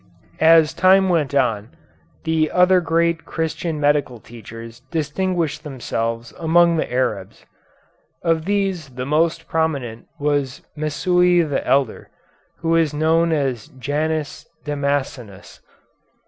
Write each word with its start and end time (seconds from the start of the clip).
As 0.39 0.73
time 0.73 1.09
went 1.09 1.35
on, 1.35 1.69
other 2.51 2.81
great 2.81 3.23
Christian 3.23 3.79
medical 3.79 4.19
teachers 4.19 4.79
distinguished 4.89 5.63
themselves 5.63 6.31
among 6.39 6.77
the 6.77 6.91
Arabs. 6.91 7.45
Of 8.23 8.45
these 8.45 8.89
the 8.95 9.05
most 9.05 9.47
prominent 9.47 10.07
was 10.19 10.63
Messui 10.75 11.47
the 11.47 11.63
elder, 11.67 12.09
who 12.61 12.75
is 12.75 12.93
also 12.95 12.97
known 12.97 13.31
as 13.31 13.67
Janus 13.77 14.47
Damascenus. 14.65 15.59